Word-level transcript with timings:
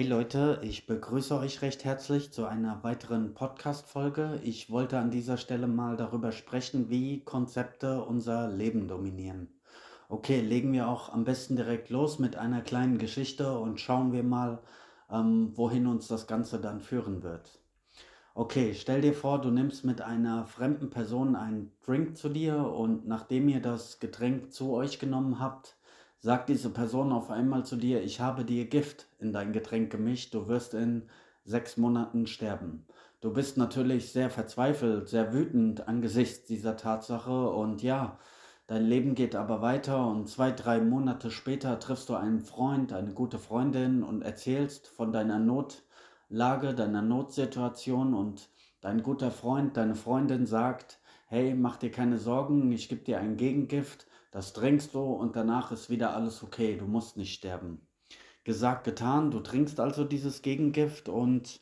Hey 0.00 0.08
Leute, 0.08 0.58
ich 0.62 0.86
begrüße 0.86 1.36
euch 1.36 1.60
recht 1.60 1.84
herzlich 1.84 2.32
zu 2.32 2.46
einer 2.46 2.82
weiteren 2.82 3.34
Podcast-Folge. 3.34 4.40
Ich 4.42 4.70
wollte 4.70 4.98
an 4.98 5.10
dieser 5.10 5.36
Stelle 5.36 5.66
mal 5.66 5.98
darüber 5.98 6.32
sprechen, 6.32 6.88
wie 6.88 7.22
Konzepte 7.22 8.02
unser 8.02 8.48
Leben 8.48 8.88
dominieren. 8.88 9.60
Okay, 10.08 10.40
legen 10.40 10.72
wir 10.72 10.88
auch 10.88 11.12
am 11.12 11.24
besten 11.24 11.54
direkt 11.54 11.90
los 11.90 12.18
mit 12.18 12.34
einer 12.34 12.62
kleinen 12.62 12.96
Geschichte 12.96 13.58
und 13.58 13.78
schauen 13.78 14.14
wir 14.14 14.22
mal, 14.22 14.62
ähm, 15.10 15.52
wohin 15.54 15.86
uns 15.86 16.08
das 16.08 16.26
Ganze 16.26 16.58
dann 16.62 16.80
führen 16.80 17.22
wird. 17.22 17.60
Okay, 18.32 18.72
stell 18.72 19.02
dir 19.02 19.12
vor, 19.12 19.38
du 19.42 19.50
nimmst 19.50 19.84
mit 19.84 20.00
einer 20.00 20.46
fremden 20.46 20.88
Person 20.88 21.36
einen 21.36 21.72
Drink 21.84 22.16
zu 22.16 22.30
dir 22.30 22.56
und 22.56 23.06
nachdem 23.06 23.50
ihr 23.50 23.60
das 23.60 24.00
Getränk 24.00 24.50
zu 24.50 24.72
euch 24.72 24.98
genommen 24.98 25.40
habt, 25.40 25.76
sagt 26.20 26.50
diese 26.50 26.70
Person 26.70 27.12
auf 27.12 27.30
einmal 27.30 27.64
zu 27.64 27.76
dir, 27.76 28.02
ich 28.02 28.20
habe 28.20 28.44
dir 28.44 28.66
Gift 28.66 29.06
in 29.18 29.32
dein 29.32 29.52
Getränk 29.52 29.90
gemischt, 29.90 30.34
du 30.34 30.48
wirst 30.48 30.74
in 30.74 31.08
sechs 31.44 31.78
Monaten 31.78 32.26
sterben. 32.26 32.86
Du 33.20 33.32
bist 33.32 33.56
natürlich 33.56 34.12
sehr 34.12 34.30
verzweifelt, 34.30 35.08
sehr 35.08 35.32
wütend 35.32 35.88
angesichts 35.88 36.46
dieser 36.46 36.76
Tatsache 36.76 37.50
und 37.50 37.82
ja, 37.82 38.18
dein 38.66 38.84
Leben 38.84 39.14
geht 39.14 39.34
aber 39.34 39.62
weiter 39.62 40.06
und 40.06 40.28
zwei, 40.28 40.52
drei 40.52 40.80
Monate 40.80 41.30
später 41.30 41.78
triffst 41.78 42.08
du 42.10 42.14
einen 42.14 42.40
Freund, 42.40 42.92
eine 42.92 43.12
gute 43.12 43.38
Freundin 43.38 44.02
und 44.02 44.22
erzählst 44.22 44.88
von 44.88 45.12
deiner 45.12 45.38
Notlage, 45.38 46.74
deiner 46.74 47.02
Notsituation 47.02 48.14
und 48.14 48.50
dein 48.82 49.02
guter 49.02 49.30
Freund, 49.30 49.76
deine 49.76 49.94
Freundin 49.94 50.46
sagt, 50.46 50.98
hey, 51.26 51.54
mach 51.54 51.76
dir 51.76 51.90
keine 51.90 52.18
Sorgen, 52.18 52.72
ich 52.72 52.88
gebe 52.88 53.02
dir 53.02 53.20
ein 53.20 53.36
Gegengift, 53.36 54.06
das 54.30 54.52
trinkst 54.52 54.94
du 54.94 55.00
und 55.00 55.36
danach 55.36 55.72
ist 55.72 55.90
wieder 55.90 56.14
alles 56.14 56.42
okay, 56.42 56.76
du 56.76 56.86
musst 56.86 57.16
nicht 57.16 57.34
sterben. 57.34 57.86
Gesagt, 58.44 58.84
getan, 58.84 59.30
du 59.30 59.40
trinkst 59.40 59.80
also 59.80 60.04
dieses 60.04 60.42
Gegengift 60.42 61.08
und 61.08 61.60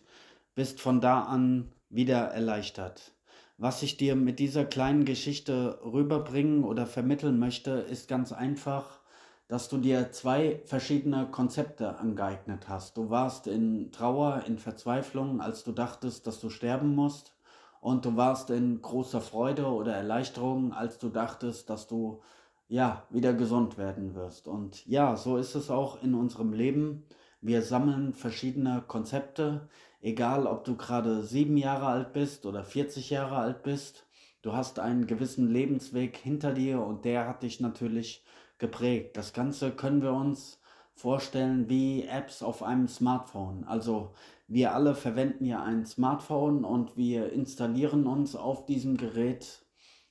bist 0.54 0.80
von 0.80 1.00
da 1.00 1.22
an 1.22 1.72
wieder 1.88 2.18
erleichtert. 2.18 3.12
Was 3.56 3.82
ich 3.82 3.96
dir 3.96 4.14
mit 4.14 4.38
dieser 4.38 4.64
kleinen 4.64 5.04
Geschichte 5.04 5.80
rüberbringen 5.82 6.62
oder 6.62 6.86
vermitteln 6.86 7.38
möchte, 7.38 7.70
ist 7.70 8.08
ganz 8.08 8.32
einfach, 8.32 9.00
dass 9.48 9.68
du 9.68 9.78
dir 9.78 10.12
zwei 10.12 10.62
verschiedene 10.66 11.26
Konzepte 11.30 11.98
angeeignet 11.98 12.68
hast. 12.68 12.96
Du 12.96 13.10
warst 13.10 13.46
in 13.46 13.90
Trauer, 13.90 14.44
in 14.46 14.58
Verzweiflung, 14.58 15.40
als 15.40 15.64
du 15.64 15.72
dachtest, 15.72 16.26
dass 16.26 16.38
du 16.38 16.50
sterben 16.50 16.94
musst. 16.94 17.32
Und 17.80 18.04
du 18.04 18.16
warst 18.16 18.50
in 18.50 18.82
großer 18.82 19.20
Freude 19.20 19.66
oder 19.66 19.94
Erleichterung, 19.94 20.72
als 20.72 20.98
du 20.98 21.08
dachtest, 21.08 21.70
dass 21.70 21.86
du 21.86 22.20
ja, 22.68 23.06
wieder 23.10 23.32
gesund 23.32 23.78
werden 23.78 24.14
wirst. 24.14 24.46
Und 24.46 24.86
ja, 24.86 25.16
so 25.16 25.36
ist 25.36 25.54
es 25.54 25.70
auch 25.70 26.02
in 26.02 26.14
unserem 26.14 26.52
Leben. 26.52 27.04
Wir 27.40 27.62
sammeln 27.62 28.12
verschiedene 28.14 28.82
Konzepte, 28.86 29.68
egal 30.00 30.46
ob 30.46 30.64
du 30.64 30.76
gerade 30.76 31.22
sieben 31.22 31.56
Jahre 31.56 31.86
alt 31.86 32.12
bist 32.12 32.46
oder 32.46 32.64
40 32.64 33.10
Jahre 33.10 33.36
alt 33.36 33.62
bist. 33.62 34.06
Du 34.42 34.52
hast 34.52 34.78
einen 34.78 35.06
gewissen 35.06 35.50
Lebensweg 35.50 36.16
hinter 36.16 36.52
dir 36.52 36.82
und 36.82 37.04
der 37.04 37.26
hat 37.26 37.42
dich 37.42 37.60
natürlich 37.60 38.24
geprägt. 38.58 39.16
Das 39.16 39.32
Ganze 39.32 39.70
können 39.70 40.02
wir 40.02 40.12
uns 40.12 40.60
vorstellen 40.94 41.68
wie 41.68 42.04
Apps 42.04 42.42
auf 42.42 42.62
einem 42.62 42.88
Smartphone. 42.88 43.64
Also 43.64 44.12
wir 44.46 44.74
alle 44.74 44.94
verwenden 44.94 45.44
ja 45.44 45.62
ein 45.62 45.86
Smartphone 45.86 46.64
und 46.64 46.96
wir 46.96 47.32
installieren 47.32 48.06
uns 48.06 48.34
auf 48.34 48.66
diesem 48.66 48.96
Gerät 48.96 49.64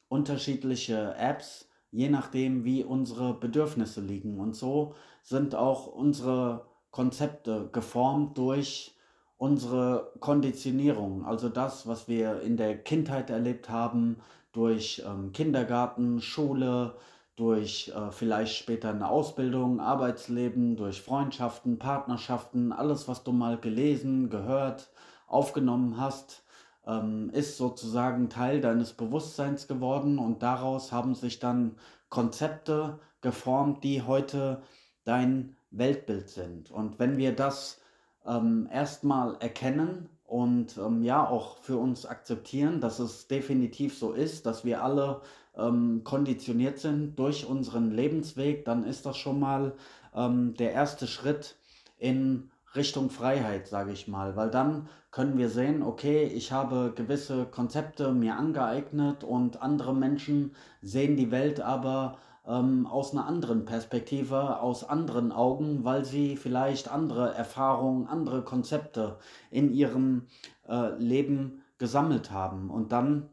unterschiedliche 0.08 1.14
Apps, 1.16 1.67
je 1.92 2.10
nachdem, 2.10 2.64
wie 2.64 2.84
unsere 2.84 3.34
Bedürfnisse 3.34 4.02
liegen. 4.02 4.40
Und 4.40 4.56
so 4.56 4.96
sind 5.24 5.56
auch 5.56 5.88
unsere 5.88 6.66
Konzepte 6.92 7.70
geformt 7.72 8.38
durch 8.38 8.94
unsere 9.38 10.12
Konditionierung, 10.20 11.26
also 11.26 11.48
das, 11.48 11.86
was 11.86 12.08
wir 12.08 12.42
in 12.42 12.58
der 12.58 12.78
Kindheit 12.78 13.30
erlebt 13.30 13.70
haben, 13.70 14.18
durch 14.52 15.04
ähm, 15.06 15.32
Kindergarten, 15.32 16.22
Schule, 16.22 16.96
durch 17.36 17.92
äh, 17.96 18.12
vielleicht 18.12 18.56
später 18.56 18.90
eine 18.90 19.10
Ausbildung, 19.10 19.80
Arbeitsleben, 19.80 20.76
durch 20.76 21.04
Freundschaften, 21.04 21.78
Partnerschaften, 21.78 22.72
alles, 22.72 23.08
was 23.08 23.24
du 23.24 23.32
mal 23.32 23.60
gelesen, 23.60 24.32
gehört, 24.32 24.90
aufgenommen 25.28 26.00
hast, 26.00 26.44
ähm, 26.88 27.30
ist 27.34 27.58
sozusagen 27.58 28.30
Teil 28.30 28.62
deines 28.62 28.94
Bewusstseins 28.94 29.68
geworden 29.68 30.18
und 30.18 30.42
daraus 30.42 30.92
haben 30.92 31.14
sich 31.16 31.40
dann 31.40 31.76
Konzepte 32.10 33.00
geformt, 33.22 33.84
die 33.84 34.02
heute 34.02 34.62
dein 35.04 35.56
Weltbild 35.72 36.30
sind. 36.30 36.72
Und 36.72 36.98
wenn 37.00 37.18
wir 37.18 37.36
das 37.36 37.82
ähm, 38.26 38.70
erstmal 38.72 39.36
erkennen 39.40 40.10
und 40.26 40.78
ähm, 40.78 41.04
ja 41.04 41.28
auch 41.28 41.58
für 41.58 41.78
uns 41.78 42.06
akzeptieren, 42.06 42.82
dass 42.82 43.00
es 43.00 43.28
definitiv 43.28 43.98
so 43.98 44.14
ist, 44.14 44.46
dass 44.46 44.64
wir 44.64 44.84
alle 44.84 45.22
ähm, 45.58 46.02
konditioniert 46.04 46.80
sind 46.80 47.18
durch 47.18 47.46
unseren 47.46 47.92
Lebensweg, 47.92 48.66
dann 48.66 48.84
ist 48.86 49.06
das 49.06 49.18
schon 49.18 49.40
mal 49.40 49.74
ähm, 50.16 50.54
der 50.56 50.72
erste 50.72 51.08
Schritt 51.08 51.58
in 51.98 52.52
Richtung 52.78 53.10
Freiheit, 53.10 53.68
sage 53.68 53.92
ich 53.92 54.08
mal, 54.08 54.36
weil 54.36 54.50
dann 54.50 54.88
können 55.12 55.38
wir 55.38 55.50
sehen, 55.50 55.84
okay, 55.84 56.26
ich 56.26 56.52
habe 56.52 56.94
gewisse 56.96 57.46
Konzepte 57.46 58.12
mir 58.14 58.36
angeeignet 58.36 59.24
und 59.24 59.62
andere 59.62 59.94
Menschen 59.94 60.56
sehen 60.82 61.18
die 61.18 61.32
Welt 61.32 61.60
aber 61.60 62.18
ähm, 62.48 62.88
aus 62.88 63.12
einer 63.12 63.26
anderen 63.26 63.66
Perspektive, 63.66 64.60
aus 64.60 64.84
anderen 64.84 65.32
Augen, 65.32 65.84
weil 65.84 66.06
sie 66.06 66.38
vielleicht 66.38 66.90
andere 66.90 67.34
Erfahrungen, 67.34 68.08
andere 68.08 68.44
Konzepte 68.44 69.18
in 69.52 69.74
ihrem 69.74 70.28
äh, 70.68 70.96
Leben 70.98 71.64
gesammelt 71.78 72.32
haben. 72.32 72.70
Und 72.70 72.92
dann 72.92 73.30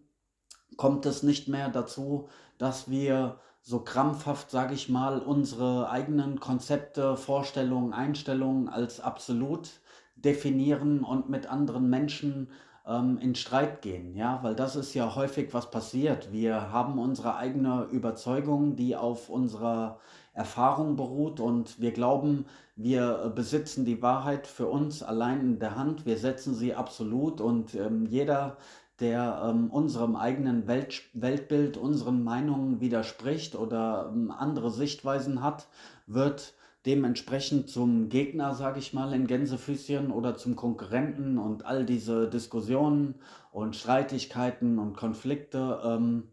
kommt 0.76 1.06
es 1.06 1.22
nicht 1.22 1.48
mehr 1.48 1.68
dazu, 1.68 2.28
dass 2.58 2.90
wir 2.90 3.38
so 3.64 3.80
krampfhaft, 3.80 4.50
sage 4.50 4.74
ich 4.74 4.90
mal, 4.90 5.20
unsere 5.20 5.88
eigenen 5.88 6.38
Konzepte, 6.38 7.16
Vorstellungen, 7.16 7.94
Einstellungen 7.94 8.68
als 8.68 9.00
absolut 9.00 9.70
definieren 10.16 11.02
und 11.02 11.30
mit 11.30 11.46
anderen 11.46 11.88
Menschen 11.88 12.50
ähm, 12.86 13.18
in 13.18 13.34
Streit 13.34 13.80
gehen, 13.80 14.14
ja, 14.14 14.38
weil 14.42 14.54
das 14.54 14.76
ist 14.76 14.92
ja 14.92 15.14
häufig 15.14 15.54
was 15.54 15.70
passiert. 15.70 16.30
Wir 16.30 16.70
haben 16.72 16.98
unsere 16.98 17.36
eigene 17.36 17.84
Überzeugung, 17.90 18.76
die 18.76 18.96
auf 18.96 19.30
unserer 19.30 19.98
Erfahrung 20.34 20.96
beruht 20.96 21.40
und 21.40 21.80
wir 21.80 21.92
glauben, 21.92 22.44
wir 22.76 23.32
besitzen 23.34 23.86
die 23.86 24.02
Wahrheit 24.02 24.46
für 24.46 24.66
uns 24.66 25.02
allein 25.02 25.40
in 25.40 25.58
der 25.58 25.76
Hand, 25.76 26.04
wir 26.04 26.18
setzen 26.18 26.54
sie 26.54 26.74
absolut 26.74 27.40
und 27.40 27.74
ähm, 27.74 28.04
jeder 28.04 28.58
der 29.00 29.42
ähm, 29.44 29.70
unserem 29.70 30.16
eigenen 30.16 30.66
Welt, 30.66 31.02
Weltbild, 31.14 31.76
unseren 31.76 32.22
Meinungen 32.22 32.80
widerspricht 32.80 33.56
oder 33.56 34.10
ähm, 34.12 34.30
andere 34.30 34.70
Sichtweisen 34.70 35.42
hat, 35.42 35.66
wird 36.06 36.54
dementsprechend 36.86 37.70
zum 37.70 38.08
Gegner, 38.08 38.54
sage 38.54 38.78
ich 38.78 38.92
mal, 38.92 39.12
in 39.14 39.26
Gänsefüßchen 39.26 40.10
oder 40.10 40.36
zum 40.36 40.54
Konkurrenten 40.54 41.38
und 41.38 41.64
all 41.64 41.84
diese 41.84 42.28
Diskussionen 42.28 43.16
und 43.52 43.74
Streitigkeiten 43.74 44.78
und 44.78 44.94
Konflikte 44.96 45.80
ähm, 45.84 46.24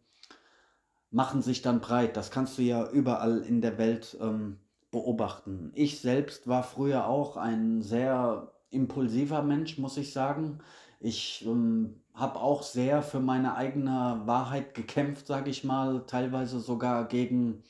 machen 1.09 1.41
sich 1.41 1.61
dann 1.61 1.79
breit. 1.79 2.17
Das 2.17 2.31
kannst 2.31 2.57
du 2.57 2.61
ja 2.63 2.89
überall 2.89 3.39
in 3.39 3.61
der 3.61 3.77
Welt 3.77 4.17
ähm, 4.21 4.57
beobachten. 4.91 5.71
Ich 5.73 5.99
selbst 5.99 6.47
war 6.47 6.63
früher 6.63 7.07
auch 7.07 7.37
ein 7.37 7.81
sehr 7.81 8.51
impulsiver 8.69 9.41
Mensch, 9.41 9.77
muss 9.77 9.97
ich 9.97 10.13
sagen. 10.13 10.59
Ich 11.03 11.43
ähm, 11.47 11.99
habe 12.13 12.39
auch 12.39 12.61
sehr 12.61 13.01
für 13.01 13.19
meine 13.19 13.55
eigene 13.55 14.21
Wahrheit 14.25 14.75
gekämpft, 14.75 15.25
sage 15.25 15.49
ich 15.49 15.63
mal, 15.63 16.05
teilweise 16.05 16.59
sogar 16.59 17.07
gegen 17.07 17.63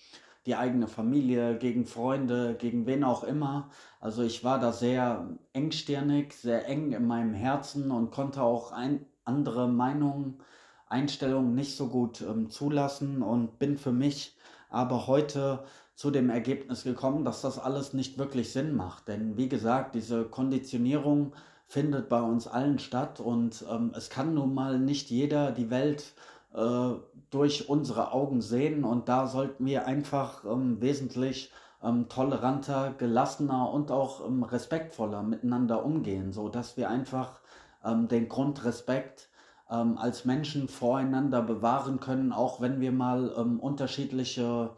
die 0.46 0.56
eigene 0.56 0.88
Familie, 0.88 1.58
gegen 1.58 1.86
Freunde, 1.86 2.56
gegen 2.60 2.86
wen 2.88 3.06
auch 3.06 3.24
immer. 3.24 3.70
Also 4.02 4.22
ich 4.24 4.44
war 4.44 4.60
da 4.60 4.74
sehr 4.74 5.30
engstirnig, 5.54 6.34
sehr 6.34 6.68
eng 6.68 6.92
in 6.92 7.08
meinem 7.08 7.34
Herzen 7.34 7.92
und 7.92 8.12
konnte 8.12 8.42
auch 8.42 8.74
ein, 8.74 9.06
andere 9.24 9.70
Meinungen, 9.70 10.40
Einstellungen 10.88 11.56
nicht 11.56 11.78
so 11.78 11.88
gut 11.88 12.22
ähm, 12.22 12.50
zulassen 12.50 13.22
und 13.22 13.60
bin 13.60 13.78
für 13.78 13.94
mich 13.94 14.36
aber 14.70 15.08
heute 15.08 15.64
zu 15.96 16.12
dem 16.12 16.30
Ergebnis 16.30 16.84
gekommen, 16.84 17.24
dass 17.24 17.42
das 17.42 17.60
alles 17.60 17.94
nicht 17.94 18.18
wirklich 18.18 18.52
Sinn 18.52 18.76
macht. 18.76 19.08
Denn 19.08 19.38
wie 19.38 19.48
gesagt, 19.48 19.96
diese 19.96 20.26
Konditionierung 20.26 21.34
findet 21.72 22.10
bei 22.10 22.22
uns 22.22 22.48
allen 22.48 22.80
statt 22.80 23.22
und 23.22 23.64
ähm, 23.72 23.94
es 23.96 24.10
kann 24.10 24.34
nun 24.34 24.54
mal 24.54 24.78
nicht 24.78 25.10
jeder 25.10 25.54
die 25.54 25.70
Welt 25.70 26.12
äh, 26.54 26.90
durch 27.30 27.70
unsere 27.70 28.12
Augen 28.12 28.42
sehen 28.42 28.84
und 28.84 29.08
da 29.08 29.26
sollten 29.26 29.66
wir 29.66 29.88
einfach 29.88 30.44
ähm, 30.44 30.82
wesentlich 30.82 31.50
ähm, 31.82 32.10
toleranter, 32.10 32.94
gelassener 32.98 33.72
und 33.72 33.90
auch 33.90 34.28
ähm, 34.28 34.44
respektvoller 34.44 35.24
miteinander 35.24 35.86
umgehen, 35.86 36.34
so 36.34 36.50
dass 36.50 36.76
wir 36.76 36.90
einfach 36.90 37.40
ähm, 37.86 38.10
den 38.10 38.28
Grundrespekt 38.28 39.30
ähm, 39.70 39.98
als 39.98 40.26
Menschen 40.26 40.68
voreinander 40.68 41.42
bewahren 41.42 42.02
können, 42.02 42.34
auch 42.34 42.60
wenn 42.60 42.82
wir 42.82 42.92
mal 42.92 43.30
unterschiedliche 43.30 44.72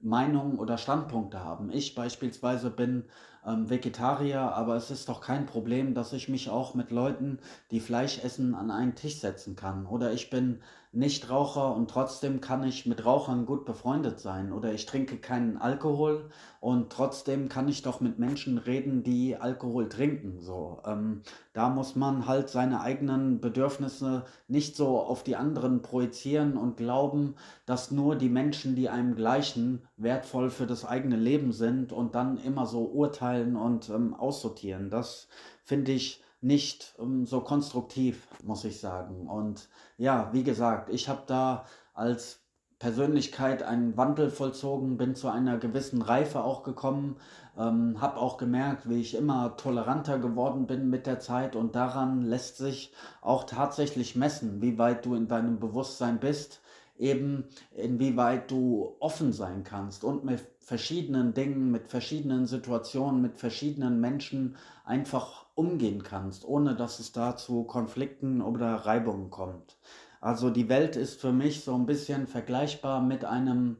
Meinungen 0.00 0.60
oder 0.60 0.78
Standpunkte 0.78 1.42
haben. 1.42 1.72
Ich 1.72 1.96
beispielsweise 1.96 2.70
bin 2.70 3.06
ähm, 3.46 3.70
Vegetarier, 3.70 4.40
aber 4.40 4.76
es 4.76 4.90
ist 4.90 5.08
doch 5.08 5.20
kein 5.20 5.46
Problem, 5.46 5.94
dass 5.94 6.12
ich 6.12 6.28
mich 6.28 6.50
auch 6.50 6.74
mit 6.74 6.90
Leuten, 6.90 7.38
die 7.70 7.80
Fleisch 7.80 8.22
essen, 8.22 8.54
an 8.54 8.70
einen 8.70 8.94
Tisch 8.94 9.20
setzen 9.20 9.56
kann. 9.56 9.86
Oder 9.86 10.12
ich 10.12 10.30
bin 10.30 10.60
Nichtraucher 10.96 11.74
und 11.74 11.90
trotzdem 11.90 12.40
kann 12.40 12.64
ich 12.64 12.86
mit 12.86 13.04
Rauchern 13.04 13.44
gut 13.44 13.66
befreundet 13.66 14.18
sein. 14.18 14.50
Oder 14.50 14.72
ich 14.72 14.86
trinke 14.86 15.18
keinen 15.18 15.58
Alkohol 15.58 16.30
und 16.60 16.90
trotzdem 16.90 17.50
kann 17.50 17.68
ich 17.68 17.82
doch 17.82 18.00
mit 18.00 18.18
Menschen 18.18 18.56
reden, 18.56 19.02
die 19.02 19.36
Alkohol 19.36 19.90
trinken. 19.90 20.40
So, 20.40 20.80
ähm, 20.86 21.20
da 21.52 21.68
muss 21.68 21.96
man 21.96 22.26
halt 22.26 22.48
seine 22.48 22.80
eigenen 22.80 23.40
Bedürfnisse 23.40 24.24
nicht 24.48 24.74
so 24.74 24.98
auf 24.98 25.22
die 25.22 25.36
anderen 25.36 25.82
projizieren 25.82 26.56
und 26.56 26.78
glauben, 26.78 27.34
dass 27.66 27.90
nur 27.90 28.16
die 28.16 28.30
Menschen, 28.30 28.74
die 28.74 28.88
einem 28.88 29.16
gleichen, 29.16 29.82
wertvoll 29.96 30.50
für 30.50 30.66
das 30.66 30.84
eigene 30.84 31.16
Leben 31.16 31.52
sind 31.52 31.92
und 31.92 32.14
dann 32.14 32.38
immer 32.38 32.66
so 32.66 32.84
urteilen 32.84 33.56
und 33.56 33.88
ähm, 33.88 34.14
aussortieren. 34.14 34.90
Das 34.90 35.28
finde 35.64 35.92
ich 35.92 36.22
nicht 36.40 36.94
ähm, 36.98 37.26
so 37.26 37.40
konstruktiv, 37.40 38.26
muss 38.42 38.64
ich 38.64 38.80
sagen. 38.80 39.26
Und 39.26 39.68
ja, 39.96 40.30
wie 40.32 40.42
gesagt, 40.42 40.90
ich 40.90 41.08
habe 41.08 41.22
da 41.26 41.64
als 41.94 42.40
Persönlichkeit 42.78 43.62
einen 43.62 43.96
Wandel 43.96 44.30
vollzogen, 44.30 44.98
bin 44.98 45.14
zu 45.14 45.28
einer 45.28 45.56
gewissen 45.56 46.02
Reife 46.02 46.44
auch 46.44 46.62
gekommen, 46.62 47.16
ähm, 47.56 48.02
habe 48.02 48.18
auch 48.18 48.36
gemerkt, 48.36 48.88
wie 48.88 49.00
ich 49.00 49.14
immer 49.14 49.56
toleranter 49.56 50.18
geworden 50.18 50.66
bin 50.66 50.90
mit 50.90 51.06
der 51.06 51.18
Zeit 51.18 51.56
und 51.56 51.74
daran 51.74 52.20
lässt 52.20 52.58
sich 52.58 52.92
auch 53.22 53.44
tatsächlich 53.44 54.14
messen, 54.14 54.60
wie 54.60 54.76
weit 54.76 55.06
du 55.06 55.14
in 55.14 55.26
deinem 55.26 55.58
Bewusstsein 55.58 56.20
bist, 56.20 56.60
eben 56.98 57.44
inwieweit 57.74 58.50
du 58.50 58.96
offen 59.00 59.32
sein 59.32 59.64
kannst 59.64 60.04
und 60.04 60.24
mit 60.24 60.40
verschiedenen 60.58 61.34
Dingen, 61.34 61.70
mit 61.70 61.88
verschiedenen 61.88 62.46
Situationen, 62.46 63.22
mit 63.22 63.38
verschiedenen 63.38 64.00
Menschen 64.00 64.56
einfach 64.84 65.46
umgehen 65.54 66.02
kannst, 66.02 66.44
ohne 66.44 66.74
dass 66.74 66.98
es 66.98 67.12
da 67.12 67.36
zu 67.36 67.64
Konflikten 67.64 68.42
oder 68.42 68.74
Reibungen 68.74 69.30
kommt. 69.30 69.76
Also 70.20 70.50
die 70.50 70.68
Welt 70.68 70.96
ist 70.96 71.20
für 71.20 71.32
mich 71.32 71.62
so 71.62 71.74
ein 71.74 71.86
bisschen 71.86 72.26
vergleichbar 72.26 73.00
mit 73.00 73.24
einem 73.24 73.76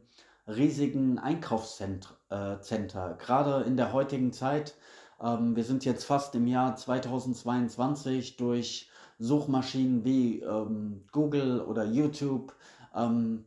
riesigen 0.47 1.19
Einkaufscenter. 1.19 2.15
Äh, 2.29 3.17
Gerade 3.17 3.63
in 3.65 3.75
der 3.75 3.91
heutigen 3.91 4.31
Zeit, 4.31 4.75
ähm, 5.21 5.55
wir 5.55 5.63
sind 5.63 5.83
jetzt 5.83 6.05
fast 6.05 6.35
im 6.35 6.47
Jahr 6.47 6.75
2022 6.75 8.37
durch 8.37 8.89
Suchmaschinen 9.19 10.05
wie 10.05 10.41
ähm, 10.41 11.03
Google 11.11 11.61
oder 11.61 11.85
YouTube 11.85 12.55
ähm, 12.97 13.45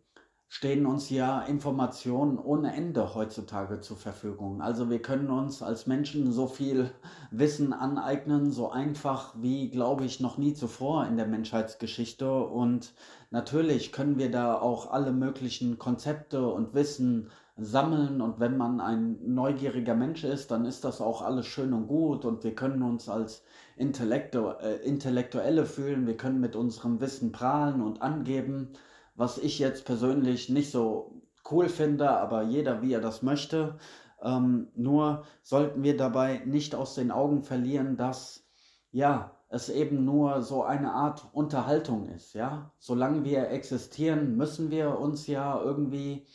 stehen 0.53 0.85
uns 0.85 1.11
ja 1.11 1.43
Informationen 1.43 2.37
ohne 2.37 2.75
Ende 2.75 3.15
heutzutage 3.15 3.81
zur 3.81 3.97
Verfügung. 3.97 4.61
Also 4.61 4.91
wir 4.91 5.01
können 5.01 5.31
uns 5.31 5.63
als 5.63 5.87
Menschen 5.87 6.33
so 6.33 6.49
viel 6.49 6.91
Wissen 7.31 7.73
aneignen, 7.73 8.51
so 8.51 8.69
einfach 8.69 9.33
wie, 9.39 9.71
glaube 9.71 10.05
ich, 10.05 10.19
noch 10.19 10.39
nie 10.39 10.53
zuvor 10.53 11.07
in 11.07 11.17
der 11.17 11.29
Menschheitsgeschichte. 11.29 12.29
Und 12.33 12.95
natürlich 13.31 13.93
können 13.93 14.19
wir 14.19 14.29
da 14.29 14.59
auch 14.59 14.91
alle 14.91 15.13
möglichen 15.13 15.79
Konzepte 15.79 16.45
und 16.49 16.75
Wissen 16.75 17.31
sammeln. 17.57 18.21
Und 18.21 18.41
wenn 18.41 18.57
man 18.57 18.81
ein 18.81 19.19
neugieriger 19.25 19.95
Mensch 19.95 20.25
ist, 20.25 20.51
dann 20.51 20.65
ist 20.65 20.83
das 20.83 21.01
auch 21.01 21.23
alles 21.23 21.47
schön 21.47 21.73
und 21.73 21.87
gut. 21.87 22.25
Und 22.25 22.43
wir 22.43 22.57
können 22.57 22.83
uns 22.83 23.09
als 23.09 23.45
Intellektu 23.77 24.49
äh, 24.49 24.79
Intellektuelle 24.83 25.65
fühlen. 25.65 26.09
Wir 26.09 26.17
können 26.17 26.41
mit 26.41 26.57
unserem 26.57 27.01
Wissen 27.01 27.31
prahlen 27.31 27.83
und 27.83 28.03
angeben 28.03 28.73
was 29.21 29.37
ich 29.37 29.59
jetzt 29.59 29.85
persönlich 29.85 30.49
nicht 30.49 30.71
so 30.71 31.21
cool 31.51 31.69
finde, 31.69 32.09
aber 32.09 32.43
jeder 32.43 32.81
wie 32.81 32.95
er 32.95 33.03
das 33.03 33.21
möchte. 33.21 33.77
Ähm, 34.23 34.69
nur 34.75 35.25
sollten 35.43 35.83
wir 35.83 35.95
dabei 35.95 36.39
nicht 36.47 36.75
aus 36.75 36.95
den 36.95 37.11
Augen 37.11 37.43
verlieren, 37.43 37.99
dass 37.99 38.47
ja, 38.93 39.37
es 39.51 39.69
eben 39.69 40.07
nur 40.07 40.41
so 40.41 40.63
eine 40.63 40.93
Art 40.93 41.29
Unterhaltung 41.33 42.09
ist, 42.09 42.33
ja. 42.33 42.73
Solange 42.79 43.23
wir 43.25 43.51
existieren, 43.51 44.39
müssen 44.39 44.71
wir 44.71 44.99
uns 44.99 45.27
ja 45.27 45.61
irgendwie 45.61 46.27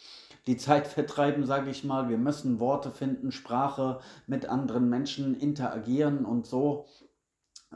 die 0.46 0.58
Zeit 0.58 0.86
vertreiben, 1.00 1.44
sage 1.44 1.72
ich 1.72 1.84
mal. 1.84 2.08
Wir 2.08 2.20
müssen 2.20 2.60
Worte 2.60 2.92
finden, 2.92 3.32
Sprache 3.32 4.00
mit 4.28 4.48
anderen 4.48 4.90
Menschen 4.90 5.34
interagieren 5.34 6.24
und 6.24 6.46
so 6.46 6.86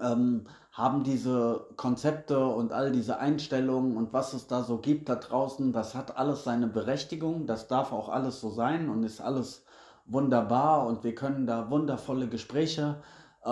ähm, 0.01 0.45
haben 0.71 1.03
diese 1.03 1.67
Konzepte 1.75 2.45
und 2.45 2.71
all 2.71 2.91
diese 2.91 3.19
Einstellungen 3.19 3.97
und 3.97 4.13
was 4.13 4.33
es 4.33 4.47
da 4.47 4.63
so 4.63 4.77
gibt 4.77 5.09
da 5.09 5.15
draußen, 5.15 5.73
das 5.73 5.95
hat 5.95 6.17
alles 6.17 6.43
seine 6.43 6.67
Berechtigung, 6.67 7.47
das 7.47 7.67
darf 7.67 7.91
auch 7.91 8.09
alles 8.09 8.39
so 8.39 8.49
sein 8.49 8.89
und 8.89 9.03
ist 9.03 9.19
alles 9.19 9.65
wunderbar 10.05 10.87
und 10.87 11.03
wir 11.03 11.15
können 11.15 11.45
da 11.45 11.69
wundervolle 11.69 12.27
Gespräche 12.27 12.95
ähm, 12.95 13.01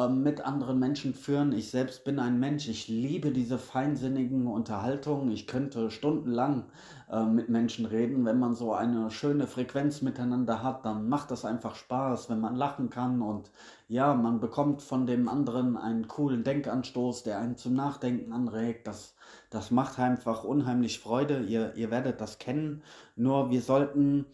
mit 0.09 0.41
anderen 0.41 0.79
Menschen 0.79 1.13
führen. 1.13 1.53
Ich 1.53 1.71
selbst 1.71 2.03
bin 2.03 2.19
ein 2.19 2.39
Mensch, 2.39 2.67
ich 2.67 2.89
liebe 2.89 3.31
diese 3.31 3.57
feinsinnigen 3.57 4.45
Unterhaltungen. 4.45 5.31
Ich 5.31 5.47
könnte 5.47 5.91
stundenlang 5.91 6.65
äh, 7.09 7.23
mit 7.23 7.47
Menschen 7.47 7.85
reden. 7.85 8.25
Wenn 8.25 8.37
man 8.37 8.53
so 8.53 8.73
eine 8.73 9.09
schöne 9.11 9.47
Frequenz 9.47 10.01
miteinander 10.01 10.61
hat, 10.61 10.85
dann 10.85 11.07
macht 11.07 11.31
das 11.31 11.45
einfach 11.45 11.75
Spaß, 11.75 12.29
wenn 12.29 12.41
man 12.41 12.55
lachen 12.55 12.89
kann 12.89 13.21
und 13.21 13.49
ja, 13.87 14.13
man 14.13 14.41
bekommt 14.41 14.81
von 14.81 15.05
dem 15.05 15.29
anderen 15.29 15.77
einen 15.77 16.09
coolen 16.09 16.43
Denkanstoß, 16.43 17.23
der 17.23 17.39
einen 17.39 17.55
zum 17.55 17.73
Nachdenken 17.73 18.33
anregt. 18.33 18.87
Das, 18.87 19.15
das 19.49 19.71
macht 19.71 19.97
einfach 19.99 20.43
unheimlich 20.43 20.99
Freude. 20.99 21.43
Ihr, 21.43 21.75
ihr 21.75 21.91
werdet 21.91 22.19
das 22.19 22.39
kennen. 22.39 22.83
Nur 23.15 23.51
wir 23.51 23.61
sollten 23.61 24.25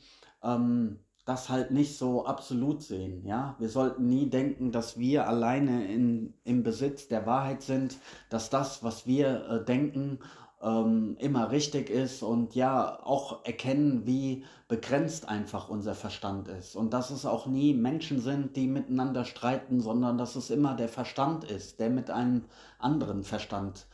ähm, 0.42 1.00
das 1.26 1.50
halt 1.50 1.72
nicht 1.72 1.98
so 1.98 2.26
absolut 2.26 2.82
sehen. 2.82 3.26
Ja? 3.26 3.56
Wir 3.60 3.70
sollten 3.70 4.08
nie 4.08 4.30
denken, 4.30 4.72
dass 4.72 4.98
wir 4.98 5.28
alleine 5.28 5.88
in, 5.88 6.34
im 6.44 6.64
Besitz 6.64 7.08
der 7.08 7.26
Wahrheit 7.26 7.62
sind, 7.62 7.98
dass 8.30 8.50
das, 8.50 8.84
was 8.84 9.08
wir 9.08 9.46
äh, 9.48 9.66
denken, 9.66 10.20
ähm, 10.62 11.18
immer 11.20 11.52
richtig 11.52 11.90
ist 11.90 12.24
und 12.24 12.56
ja, 12.56 13.00
auch 13.04 13.46
erkennen, 13.46 14.06
wie 14.06 14.46
begrenzt 14.68 15.28
einfach 15.28 15.70
unser 15.70 15.94
Verstand 15.94 16.48
ist. 16.48 16.76
Und 16.76 16.94
dass 16.94 17.10
es 17.10 17.26
auch 17.26 17.46
nie 17.46 17.74
Menschen 17.74 18.20
sind, 18.20 18.56
die 18.56 18.68
miteinander 18.68 19.26
streiten, 19.26 19.82
sondern 19.82 20.18
dass 20.18 20.36
es 20.36 20.50
immer 20.50 20.74
der 20.76 20.90
Verstand 20.90 21.44
ist, 21.44 21.80
der 21.80 21.90
mit 21.90 22.10
einem 22.10 22.46
anderen 22.80 23.24
Verstand 23.24 23.88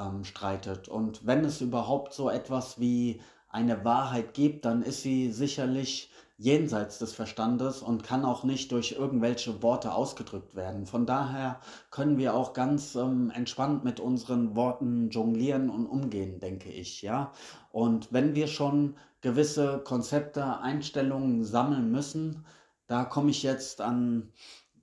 ähm, 0.00 0.24
streitet. 0.24 0.88
Und 0.88 1.26
wenn 1.26 1.44
es 1.44 1.60
überhaupt 1.60 2.12
so 2.12 2.30
etwas 2.30 2.80
wie 2.80 3.20
eine 3.48 3.84
Wahrheit 3.84 4.32
gibt, 4.32 4.64
dann 4.64 4.82
ist 4.82 5.02
sie 5.02 5.30
sicherlich 5.30 6.10
jenseits 6.42 6.98
des 6.98 7.12
Verstandes 7.12 7.82
und 7.82 8.02
kann 8.02 8.24
auch 8.24 8.42
nicht 8.42 8.72
durch 8.72 8.92
irgendwelche 8.92 9.62
Worte 9.62 9.94
ausgedrückt 9.94 10.56
werden. 10.56 10.86
Von 10.86 11.06
daher 11.06 11.60
können 11.90 12.18
wir 12.18 12.34
auch 12.34 12.52
ganz 12.52 12.96
ähm, 12.96 13.30
entspannt 13.34 13.84
mit 13.84 14.00
unseren 14.00 14.56
Worten 14.56 15.08
jonglieren 15.10 15.70
und 15.70 15.86
umgehen, 15.86 16.40
denke 16.40 16.70
ich, 16.70 17.00
ja. 17.02 17.32
Und 17.70 18.12
wenn 18.12 18.34
wir 18.34 18.48
schon 18.48 18.96
gewisse 19.20 19.78
Konzepte, 19.84 20.58
Einstellungen 20.58 21.44
sammeln 21.44 21.92
müssen, 21.92 22.44
da 22.88 23.04
komme 23.04 23.30
ich 23.30 23.44
jetzt 23.44 23.80
an 23.80 24.32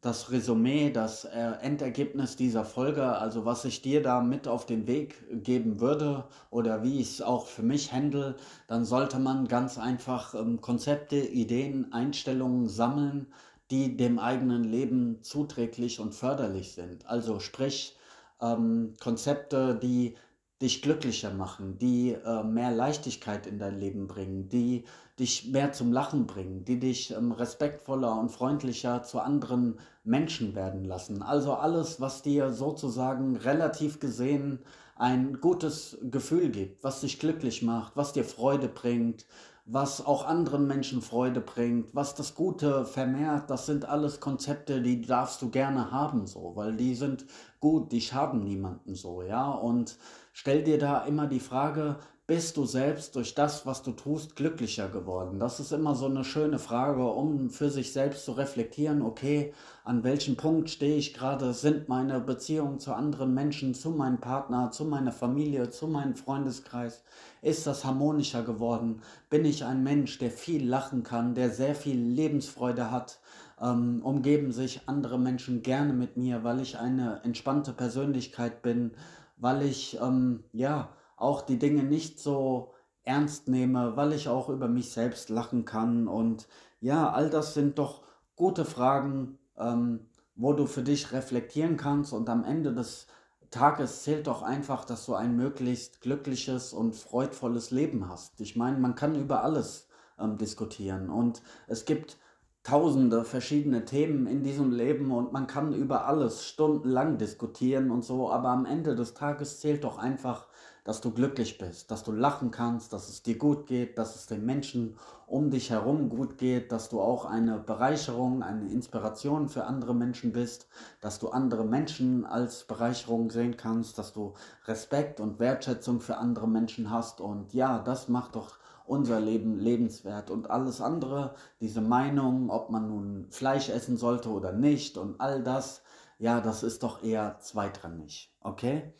das 0.02 0.32
Resümee, 0.32 0.92
das 0.92 1.26
äh, 1.26 1.52
Endergebnis 1.62 2.36
dieser 2.38 2.64
Folge, 2.64 3.04
also 3.04 3.44
was 3.46 3.66
ich 3.66 3.82
dir 3.82 4.02
da 4.02 4.22
mit 4.22 4.48
auf 4.48 4.66
den 4.66 4.88
Weg 4.88 5.16
geben 5.44 5.82
würde 5.82 6.26
oder 6.50 6.84
wie 6.84 7.02
ich 7.02 7.10
es 7.10 7.22
auch 7.22 7.48
für 7.48 7.64
mich 7.64 7.92
handle, 7.92 8.36
dann 8.68 8.86
sollte 8.86 9.20
man 9.20 9.48
ganz 9.48 9.78
einfach 9.78 10.34
ähm, 10.36 10.62
Konzepte, 10.62 11.18
Ideen, 11.18 11.92
Einstellungen 11.92 12.70
sammeln, 12.70 13.28
die 13.72 13.98
dem 13.98 14.20
eigenen 14.20 14.64
Leben 14.64 15.22
zuträglich 15.22 16.00
und 16.00 16.16
förderlich 16.16 16.72
sind. 16.72 17.06
Also 17.06 17.40
sprich 17.40 17.98
ähm, 18.42 18.96
Konzepte, 19.02 19.76
die 19.76 20.16
dich 20.62 20.82
glücklicher 20.82 21.32
machen, 21.32 21.78
die 21.78 22.12
äh, 22.14 22.44
mehr 22.44 22.72
Leichtigkeit 22.72 23.48
in 23.48 23.60
dein 23.60 23.78
Leben 23.80 24.08
bringen, 24.08 24.50
die 24.50 24.84
dich 25.18 25.52
mehr 25.52 25.72
zum 25.72 25.94
Lachen 25.94 26.28
bringen, 26.28 26.66
die 26.66 26.80
dich 26.80 27.12
ähm, 27.12 27.32
respektvoller 27.32 28.20
und 28.20 28.30
freundlicher 28.30 29.04
zu 29.04 29.20
anderen 29.20 29.80
Menschen 30.04 30.56
werden 30.56 30.84
lassen. 30.84 31.22
Also 31.22 31.54
alles, 31.54 32.02
was 32.02 32.22
dir 32.22 32.52
sozusagen 32.52 33.38
relativ 33.38 34.00
gesehen 34.00 34.60
ein 34.96 35.40
gutes 35.40 35.98
Gefühl 36.02 36.50
gibt, 36.50 36.84
was 36.84 37.02
dich 37.02 37.20
glücklich 37.20 37.62
macht, 37.62 37.96
was 37.96 38.12
dir 38.12 38.26
Freude 38.26 38.68
bringt, 38.68 39.26
was 39.72 40.04
auch 40.04 40.26
anderen 40.26 40.68
Menschen 40.68 41.02
Freude 41.02 41.42
bringt, 41.42 41.94
was 41.94 42.16
das 42.16 42.34
Gute 42.34 42.86
vermehrt, 42.86 43.50
das 43.50 43.68
sind 43.68 43.86
alles 43.86 44.20
Konzepte, 44.20 44.82
die 44.82 45.02
darfst 45.02 45.42
du 45.42 45.50
gerne 45.50 45.92
haben, 45.92 46.26
so, 46.26 46.54
weil 46.56 46.76
die 46.76 46.96
sind 46.96 47.26
gut, 47.60 47.92
die 47.92 48.02
schaden 48.02 48.44
niemanden 48.44 48.96
so, 48.96 49.22
ja. 49.22 49.52
Und 49.52 49.98
stell 50.40 50.64
dir 50.64 50.78
da 50.78 51.00
immer 51.00 51.28
die 51.28 51.42
Frage, 51.42 51.98
bist 52.26 52.56
du 52.56 52.64
selbst 52.64 53.14
durch 53.18 53.36
das, 53.36 53.66
was 53.66 53.84
du 53.84 53.92
tust, 53.92 54.38
glücklicher 54.38 54.88
geworden? 54.88 55.38
Das 55.38 55.60
ist 55.60 55.74
immer 55.74 55.96
so 55.96 56.06
eine 56.06 56.24
schöne 56.24 56.60
Frage, 56.60 57.04
um 57.04 57.50
für 57.50 57.70
sich 57.70 57.92
selbst 57.92 58.24
zu 58.24 58.32
reflektieren, 58.32 59.02
okay, 59.02 59.54
an 59.84 60.06
welchem 60.06 60.38
Punkt 60.38 60.70
stehe 60.70 60.96
ich 60.96 61.14
gerade? 61.14 61.52
Sind 61.52 61.90
meine 61.90 62.22
Beziehungen 62.22 62.80
zu 62.80 62.94
anderen 62.94 63.34
Menschen, 63.34 63.74
zu 63.74 63.90
meinem 63.90 64.22
Partner, 64.22 64.72
zu 64.72 64.86
meiner 64.86 65.12
Familie, 65.12 65.72
zu 65.72 65.90
meinem 65.90 66.16
Freundeskreis, 66.16 67.04
ist 67.42 67.68
das 67.68 67.84
harmonischer 67.84 68.44
geworden? 68.44 69.02
Bin 69.30 69.44
ich 69.44 69.66
ein 69.66 69.84
Mensch, 69.84 70.20
der 70.20 70.32
viel 70.32 70.66
lachen 70.66 71.04
kann, 71.04 71.36
der 71.36 71.50
sehr 71.50 71.76
viel 71.76 72.00
Lebensfreude 72.00 72.92
hat? 72.92 73.20
ähm, 73.62 74.02
umgeben 74.04 74.52
sich 74.52 74.82
andere 74.86 75.20
Menschen 75.20 75.62
gerne 75.62 75.94
mit 75.94 76.18
mir, 76.18 76.44
weil 76.44 76.62
ich 76.62 76.78
eine 76.78 77.22
entspannte 77.24 77.74
Persönlichkeit 77.74 78.62
bin, 78.62 78.92
weil 79.40 79.64
ich 79.64 80.00
ähm, 80.02 80.44
ja 80.52 80.90
auch 81.18 81.42
die 81.42 81.58
Dinge 81.58 81.84
nicht 81.84 82.20
so 82.20 82.74
ernst 83.04 83.48
nehme, 83.48 83.96
weil 83.96 84.14
ich 84.14 84.30
auch 84.30 84.50
über 84.50 84.68
mich 84.68 84.92
selbst 84.92 85.30
lachen 85.30 85.66
kann. 85.66 86.08
Und 86.08 86.48
ja, 86.80 87.12
all 87.12 87.30
das 87.30 87.54
sind 87.54 87.80
doch 87.80 88.04
gute 88.36 88.66
Fragen, 88.66 89.40
ähm, 89.58 90.10
wo 90.36 90.54
du 90.54 90.68
für 90.68 90.84
dich 90.84 91.12
reflektieren 91.12 91.76
kannst 91.76 92.14
und 92.14 92.30
am 92.30 92.44
Ende 92.44 92.74
des 92.74 93.08
Tages 93.52 94.04
zählt 94.04 94.28
doch 94.28 94.44
einfach, 94.44 94.86
dass 94.86 95.06
du 95.06 95.16
ein 95.16 95.36
möglichst 95.36 96.02
glückliches 96.02 96.72
und 96.72 96.96
freudvolles 96.96 97.72
Leben 97.72 98.08
hast. 98.08 98.40
Ich 98.42 98.56
meine, 98.56 98.78
man 98.78 98.96
kann 98.96 99.16
über 99.16 99.44
alles 99.44 99.88
ähm, 100.20 100.38
diskutieren 100.38 101.10
und 101.10 101.42
es 101.68 101.86
gibt 101.86 102.18
tausende 102.64 103.24
verschiedene 103.24 103.86
Themen 103.86 104.28
in 104.28 104.44
diesem 104.44 104.72
Leben 104.72 105.12
und 105.12 105.32
man 105.32 105.48
kann 105.48 105.74
über 105.74 106.06
alles 106.06 106.46
stundenlang 106.46 107.18
diskutieren 107.18 107.90
und 107.90 108.04
so, 108.04 108.30
aber 108.30 108.50
am 108.50 108.66
Ende 108.66 108.96
des 108.96 109.14
Tages 109.14 109.60
zählt 109.60 109.84
doch 109.84 109.98
einfach, 109.98 110.48
dass 110.84 111.02
du 111.02 111.12
glücklich 111.12 111.58
bist, 111.58 111.92
dass 111.92 112.04
du 112.04 112.12
lachen 112.12 112.52
kannst, 112.52 112.94
dass 112.94 113.10
es 113.10 113.22
dir 113.22 113.38
gut 113.38 113.68
geht, 113.68 113.98
dass 113.98 114.16
es 114.16 114.26
den 114.26 114.46
Menschen 114.46 114.98
um 115.28 115.52
dich 115.52 115.70
herum 115.70 116.10
gut 116.10 116.38
geht, 116.38 116.72
dass 116.72 116.90
du 116.90 117.00
auch 117.00 117.26
eine 117.26 117.60
Bereicherung, 117.60 118.42
eine 118.42 118.70
Inspiration 118.72 119.50
für 119.50 119.66
andere 119.66 119.94
Menschen 119.94 120.32
bist, 120.32 120.68
dass 121.00 121.20
du 121.20 121.30
andere 121.30 121.64
Menschen 121.64 122.26
als 122.26 122.64
Bereicherung 122.64 123.30
sehen 123.30 123.56
kannst, 123.56 124.00
dass 124.00 124.14
du 124.14 124.34
Respekt 124.66 125.20
und 125.20 125.40
Wertschätzung 125.40 126.02
für 126.02 126.18
andere 126.18 126.48
Menschen 126.48 126.90
hast. 126.90 127.22
Und 127.22 127.54
ja, 127.54 127.80
das 127.80 128.08
macht 128.08 128.36
doch 128.36 128.58
unser 128.90 129.20
Leben 129.20 129.60
lebenswert 129.60 130.32
und 130.32 130.50
alles 130.50 130.82
andere, 130.82 131.36
diese 131.62 131.82
Meinung, 131.82 132.50
ob 132.50 132.70
man 132.70 132.88
nun 132.88 133.28
Fleisch 133.30 133.70
essen 133.70 133.98
sollte 133.98 134.30
oder 134.30 134.52
nicht 134.52 134.98
und 134.98 135.22
all 135.22 135.44
das, 135.44 135.84
ja, 136.18 136.42
das 136.42 136.64
ist 136.64 136.84
doch 136.84 137.04
eher 137.04 137.40
zweitrangig, 137.40 138.34
okay? 138.42 138.94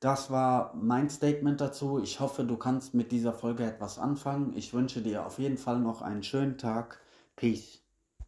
Das 0.00 0.30
war 0.30 0.74
mein 0.74 1.08
Statement 1.08 1.60
dazu. 1.60 1.98
Ich 1.98 2.20
hoffe, 2.20 2.44
du 2.44 2.58
kannst 2.58 2.92
mit 2.92 3.12
dieser 3.12 3.32
Folge 3.32 3.64
etwas 3.64 3.98
anfangen. 3.98 4.52
Ich 4.54 4.74
wünsche 4.74 5.00
dir 5.00 5.24
auf 5.24 5.38
jeden 5.38 5.56
Fall 5.56 5.80
noch 5.80 6.02
einen 6.02 6.22
schönen 6.22 6.58
Tag. 6.58 7.00
Peace. 7.34 7.85